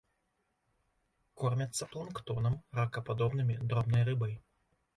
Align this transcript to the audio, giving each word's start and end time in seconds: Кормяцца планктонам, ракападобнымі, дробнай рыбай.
Кормяцца 1.41 1.89
планктонам, 1.93 2.57
ракападобнымі, 2.81 3.61
дробнай 3.71 4.03
рыбай. 4.13 4.33